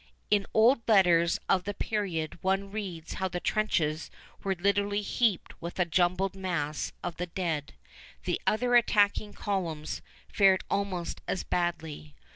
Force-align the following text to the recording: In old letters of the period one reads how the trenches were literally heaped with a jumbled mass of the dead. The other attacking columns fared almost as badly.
In 0.31 0.47
old 0.51 0.81
letters 0.89 1.39
of 1.47 1.63
the 1.65 1.75
period 1.75 2.41
one 2.43 2.71
reads 2.71 3.13
how 3.13 3.27
the 3.27 3.39
trenches 3.39 4.09
were 4.43 4.55
literally 4.55 5.03
heaped 5.03 5.53
with 5.61 5.77
a 5.79 5.85
jumbled 5.85 6.35
mass 6.35 6.91
of 7.03 7.17
the 7.17 7.27
dead. 7.27 7.75
The 8.23 8.41
other 8.47 8.73
attacking 8.73 9.33
columns 9.33 10.01
fared 10.27 10.63
almost 10.71 11.21
as 11.27 11.43
badly. 11.43 12.15